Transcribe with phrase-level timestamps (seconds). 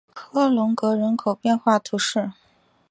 [0.15, 2.31] 科隆格人口变化图示